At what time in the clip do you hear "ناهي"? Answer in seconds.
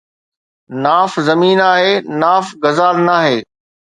3.07-3.37